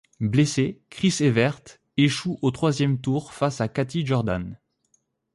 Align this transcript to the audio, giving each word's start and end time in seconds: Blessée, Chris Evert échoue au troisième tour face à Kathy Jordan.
Blessée, 0.19 0.81
Chris 0.89 1.17
Evert 1.19 1.59
échoue 1.95 2.39
au 2.41 2.49
troisième 2.49 2.99
tour 2.99 3.31
face 3.33 3.61
à 3.61 3.67
Kathy 3.67 4.03
Jordan. 4.03 4.59